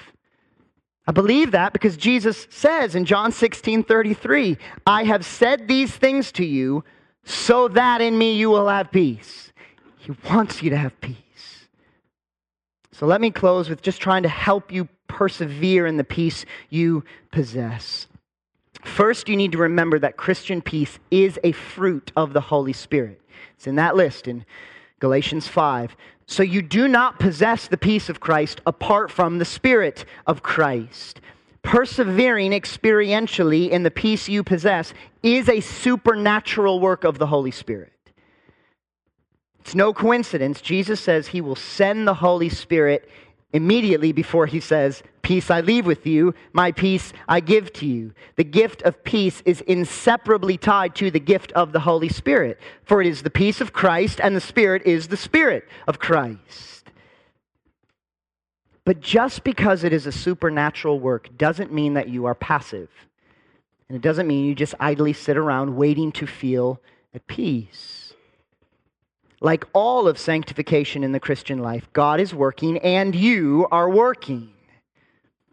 [1.05, 6.31] I believe that because Jesus says in John 16 33, I have said these things
[6.33, 6.83] to you
[7.25, 9.51] so that in me you will have peace.
[9.97, 11.17] He wants you to have peace.
[12.91, 17.03] So let me close with just trying to help you persevere in the peace you
[17.31, 18.07] possess.
[18.83, 23.21] First, you need to remember that Christian peace is a fruit of the Holy Spirit.
[23.55, 24.45] It's in that list in
[24.99, 25.95] Galatians 5.
[26.25, 31.19] So you do not possess the peace of Christ apart from the Spirit of Christ.
[31.61, 37.93] Persevering experientially in the peace you possess is a supernatural work of the Holy Spirit.
[39.59, 40.59] It's no coincidence.
[40.59, 43.09] Jesus says he will send the Holy Spirit
[43.53, 48.13] immediately before he says, Peace I leave with you, my peace I give to you.
[48.35, 52.99] The gift of peace is inseparably tied to the gift of the Holy Spirit, for
[52.99, 56.89] it is the peace of Christ, and the Spirit is the Spirit of Christ.
[58.85, 62.89] But just because it is a supernatural work doesn't mean that you are passive.
[63.87, 66.81] And it doesn't mean you just idly sit around waiting to feel
[67.13, 68.02] at peace.
[69.43, 74.53] Like all of sanctification in the Christian life, God is working and you are working.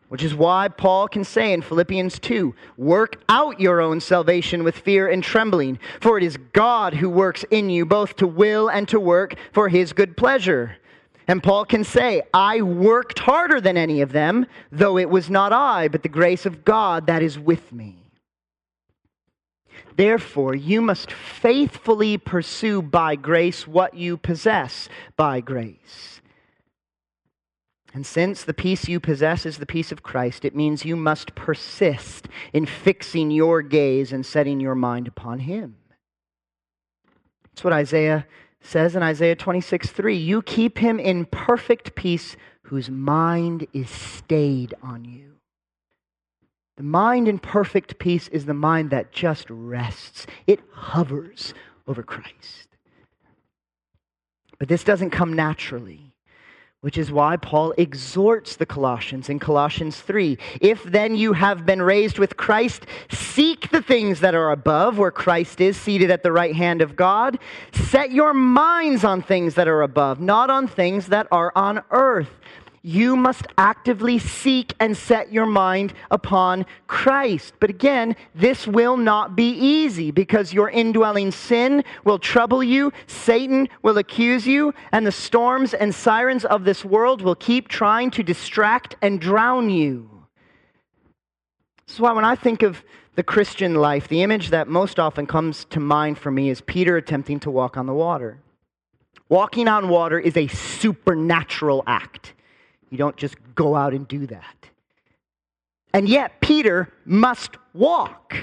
[0.09, 4.79] Which is why Paul can say in Philippians 2 work out your own salvation with
[4.79, 8.87] fear and trembling, for it is God who works in you both to will and
[8.89, 10.77] to work for his good pleasure.
[11.27, 15.53] And Paul can say, I worked harder than any of them, though it was not
[15.53, 18.00] I, but the grace of God that is with me.
[20.01, 26.23] Therefore, you must faithfully pursue by grace what you possess by grace.
[27.93, 31.35] And since the peace you possess is the peace of Christ, it means you must
[31.35, 35.77] persist in fixing your gaze and setting your mind upon Him.
[37.45, 38.27] That's what Isaiah
[38.63, 40.17] says in Isaiah 26 3.
[40.17, 45.40] You keep him in perfect peace whose mind is stayed on you
[46.81, 51.53] The mind in perfect peace is the mind that just rests, it hovers
[51.87, 52.69] over Christ.
[54.59, 56.11] But this doesn't come naturally
[56.81, 60.39] which is why Paul exhorts the Colossians in Colossians 3.
[60.63, 65.11] If then you have been raised with Christ, seek the things that are above, where
[65.11, 67.39] Christ is seated at the right hand of God.
[67.73, 72.40] Set your minds on things that are above, not on things that are on earth
[72.83, 77.55] you must actively seek and set your mind upon Christ.
[77.61, 83.69] But again, this will not be easy because your indwelling sin will trouble you, Satan
[83.83, 88.23] will accuse you, and the storms and sirens of this world will keep trying to
[88.23, 90.09] distract and drown you.
[91.87, 92.83] This is why when I think of
[93.17, 96.97] the Christian life, the image that most often comes to mind for me is Peter
[96.97, 98.39] attempting to walk on the water.
[99.29, 102.33] Walking on water is a supernatural act.
[102.91, 104.57] You don't just go out and do that.
[105.95, 108.35] And yet, Peter must walk.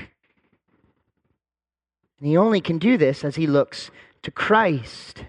[2.20, 3.92] And he only can do this as he looks
[4.24, 5.24] to Christ.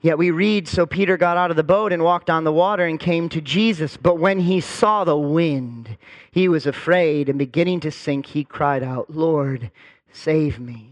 [0.00, 2.84] Yet we read So Peter got out of the boat and walked on the water
[2.84, 3.96] and came to Jesus.
[3.96, 5.96] But when he saw the wind,
[6.30, 9.70] he was afraid, and beginning to sink, he cried out, Lord,
[10.12, 10.90] save me.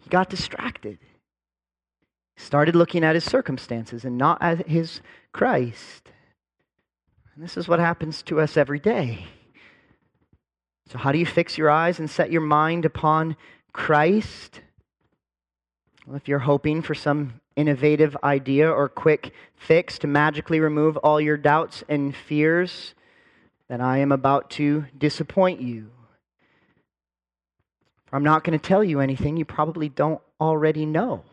[0.00, 0.98] He got distracted
[2.38, 5.00] started looking at his circumstances and not at his
[5.32, 6.10] Christ.
[7.34, 9.26] And this is what happens to us every day.
[10.90, 13.36] So, how do you fix your eyes and set your mind upon
[13.72, 14.62] Christ?
[16.06, 21.20] Well, if you're hoping for some innovative idea or quick fix to magically remove all
[21.20, 22.94] your doubts and fears,
[23.68, 25.90] then I am about to disappoint you.
[28.10, 31.24] I'm not going to tell you anything you probably don't already know.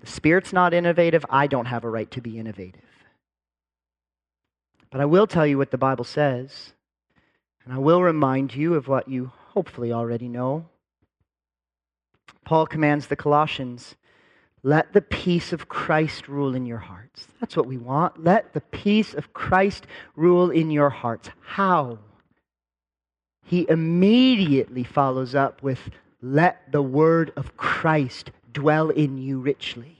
[0.00, 1.24] The Spirit's not innovative.
[1.28, 2.80] I don't have a right to be innovative.
[4.90, 6.72] But I will tell you what the Bible says,
[7.64, 10.66] and I will remind you of what you hopefully already know.
[12.44, 13.94] Paul commands the Colossians
[14.62, 17.26] let the peace of Christ rule in your hearts.
[17.40, 18.22] That's what we want.
[18.22, 19.86] Let the peace of Christ
[20.16, 21.30] rule in your hearts.
[21.40, 21.98] How?
[23.44, 25.80] He immediately follows up with,
[26.20, 29.98] Let the word of Christ dwell in you richly.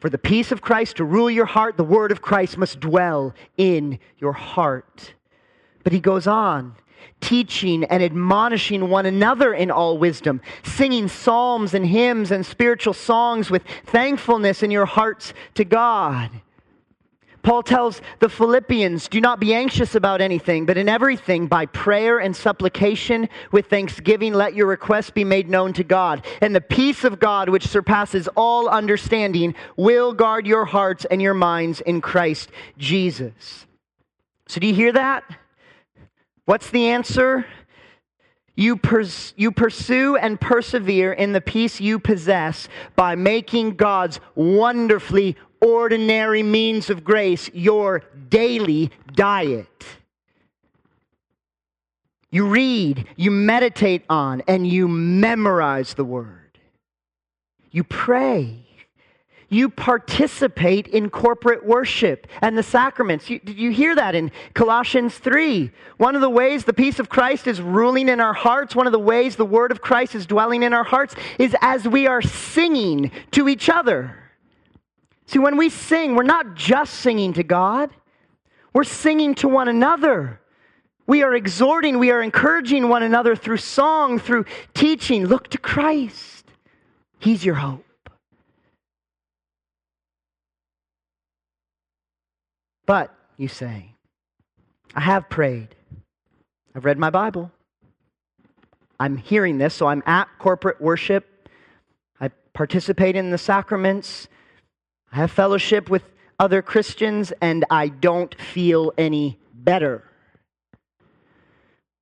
[0.00, 3.34] For the peace of Christ to rule your heart, the word of Christ must dwell
[3.56, 5.14] in your heart.
[5.84, 6.74] But he goes on,
[7.20, 13.50] teaching and admonishing one another in all wisdom, singing psalms and hymns and spiritual songs
[13.50, 16.30] with thankfulness in your hearts to God
[17.42, 22.18] Paul tells the Philippians, Do not be anxious about anything, but in everything, by prayer
[22.18, 26.24] and supplication with thanksgiving, let your requests be made known to God.
[26.40, 31.34] And the peace of God, which surpasses all understanding, will guard your hearts and your
[31.34, 33.66] minds in Christ Jesus.
[34.46, 35.24] So, do you hear that?
[36.44, 37.46] What's the answer?
[38.54, 45.36] You, pers- you pursue and persevere in the peace you possess by making God's wonderfully
[45.62, 49.86] ordinary means of grace your daily diet.
[52.30, 56.58] You read, you meditate on, and you memorize the word.
[57.70, 58.66] You pray.
[59.50, 63.28] You participate in corporate worship and the sacraments.
[63.28, 65.70] You, did you hear that in Colossians 3?
[65.98, 68.92] One of the ways the peace of Christ is ruling in our hearts, one of
[68.92, 72.22] the ways the word of Christ is dwelling in our hearts, is as we are
[72.22, 74.21] singing to each other.
[75.32, 77.88] See, when we sing, we're not just singing to God,
[78.74, 80.38] we're singing to one another.
[81.06, 85.24] We are exhorting, we are encouraging one another through song, through teaching.
[85.24, 86.44] Look to Christ,
[87.18, 88.10] He's your hope.
[92.84, 93.94] But, you say,
[94.94, 95.74] I have prayed.
[96.74, 97.50] I've read my Bible.
[99.00, 101.48] I'm hearing this, so I'm at corporate worship.
[102.20, 104.28] I participate in the sacraments.
[105.12, 106.02] I have fellowship with
[106.38, 110.02] other Christians and I don't feel any better.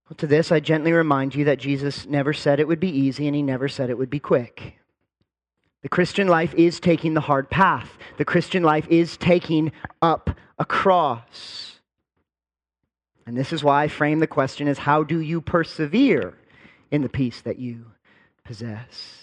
[0.09, 3.27] Well, to this, I gently remind you that Jesus never said it would be easy
[3.27, 4.77] and he never said it would be quick.
[5.83, 7.99] The Christian life is taking the hard path.
[8.17, 11.81] The Christian life is taking up a cross.
[13.27, 16.37] And this is why I frame the question as how do you persevere
[16.91, 17.87] in the peace that you
[18.45, 19.20] possess?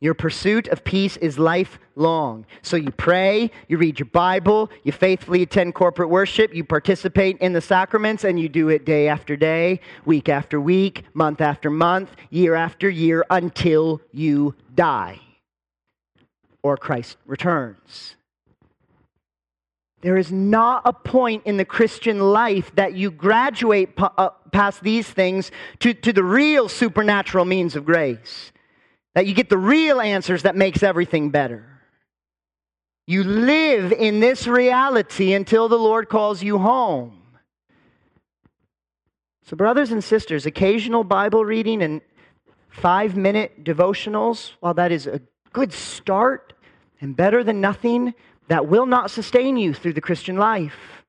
[0.00, 2.46] Your pursuit of peace is lifelong.
[2.62, 7.52] So you pray, you read your Bible, you faithfully attend corporate worship, you participate in
[7.52, 12.14] the sacraments, and you do it day after day, week after week, month after month,
[12.30, 15.18] year after year, until you die
[16.62, 18.14] or Christ returns.
[20.00, 24.82] There is not a point in the Christian life that you graduate p- uh, past
[24.84, 28.52] these things to, to the real supernatural means of grace.
[29.18, 31.66] That you get the real answers that makes everything better.
[33.08, 37.20] You live in this reality until the Lord calls you home.
[39.42, 42.00] So, brothers and sisters, occasional Bible reading and
[42.68, 45.20] five minute devotionals, while that is a
[45.52, 46.52] good start
[47.00, 48.14] and better than nothing,
[48.46, 51.02] that will not sustain you through the Christian life.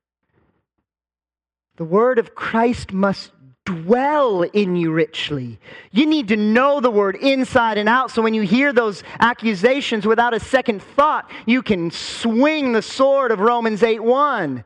[1.76, 3.30] The word of Christ must
[3.64, 5.58] dwell in you richly.
[5.92, 10.06] You need to know the word inside and out so when you hear those accusations
[10.06, 14.64] without a second thought, you can swing the sword of Romans 8 1.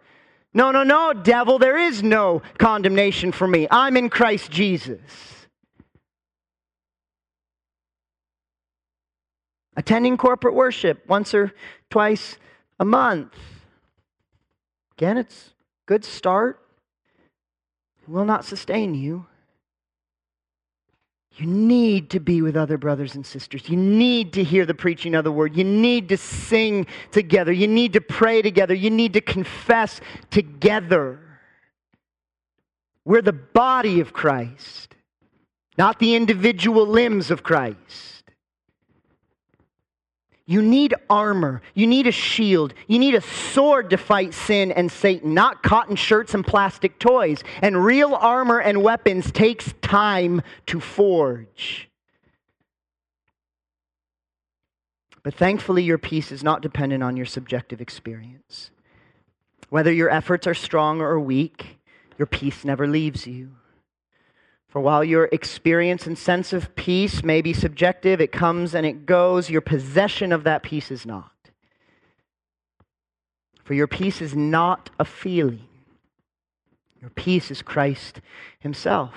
[0.56, 3.66] No, no, no, devil, there is no condemnation for me.
[3.70, 5.00] I'm in Christ Jesus.
[9.76, 11.52] Attending corporate worship once or
[11.90, 12.36] twice
[12.78, 13.34] a month.
[14.96, 15.54] Again, it's
[15.86, 16.63] good start.
[18.06, 19.26] Will not sustain you.
[21.36, 23.68] You need to be with other brothers and sisters.
[23.68, 25.56] You need to hear the preaching of the word.
[25.56, 27.50] You need to sing together.
[27.50, 28.72] You need to pray together.
[28.72, 30.00] You need to confess
[30.30, 31.18] together.
[33.04, 34.94] We're the body of Christ,
[35.76, 38.13] not the individual limbs of Christ.
[40.46, 41.62] You need armor.
[41.72, 42.74] You need a shield.
[42.86, 47.42] You need a sword to fight sin and Satan, not cotton shirts and plastic toys.
[47.62, 51.88] And real armor and weapons takes time to forge.
[55.22, 58.70] But thankfully, your peace is not dependent on your subjective experience.
[59.70, 61.78] Whether your efforts are strong or weak,
[62.18, 63.52] your peace never leaves you.
[64.74, 69.06] For while your experience and sense of peace may be subjective, it comes and it
[69.06, 71.30] goes, your possession of that peace is not.
[73.62, 75.68] For your peace is not a feeling,
[77.00, 78.20] your peace is Christ
[78.58, 79.14] Himself.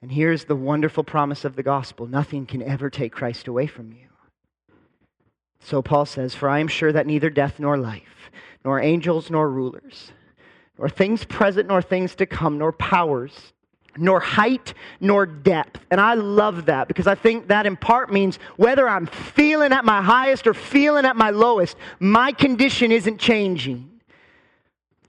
[0.00, 3.90] And here's the wonderful promise of the gospel nothing can ever take Christ away from
[3.90, 4.06] you.
[5.58, 8.30] So Paul says, For I am sure that neither death nor life,
[8.64, 10.12] nor angels nor rulers,
[10.78, 13.52] nor things present nor things to come, nor powers,
[13.96, 15.80] nor height nor depth.
[15.90, 19.84] And I love that because I think that in part means whether I'm feeling at
[19.84, 23.93] my highest or feeling at my lowest, my condition isn't changing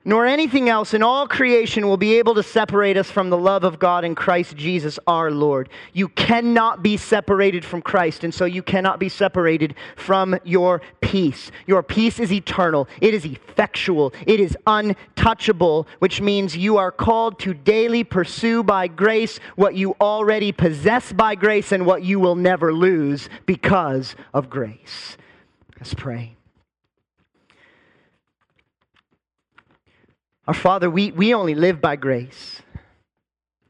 [0.05, 3.63] nor anything else in all creation will be able to separate us from the love
[3.63, 5.67] of God in Christ Jesus our Lord.
[5.93, 11.51] You cannot be separated from Christ, and so you cannot be separated from your peace.
[11.65, 17.39] Your peace is eternal, it is effectual, it is untouchable, which means you are called
[17.39, 22.35] to daily pursue by grace what you already possess by grace and what you will
[22.35, 25.17] never lose because of grace.
[25.79, 26.35] Let's pray.
[30.47, 32.61] Our Father, we, we only live by grace,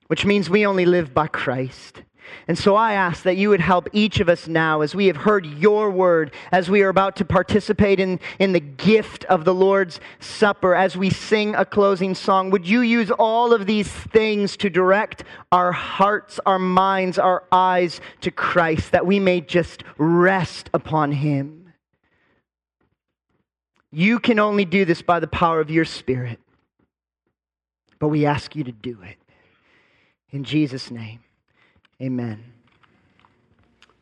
[0.08, 2.02] which means we only live by Christ.
[2.48, 5.16] And so I ask that you would help each of us now as we have
[5.16, 9.54] heard your word, as we are about to participate in, in the gift of the
[9.54, 12.50] Lord's Supper, as we sing a closing song.
[12.50, 18.02] Would you use all of these things to direct our hearts, our minds, our eyes
[18.22, 21.74] to Christ, that we may just rest upon him?
[23.92, 26.40] You can only do this by the power of your Spirit
[28.00, 29.18] but we ask you to do it.
[30.32, 31.20] In Jesus' name,
[32.02, 32.55] amen.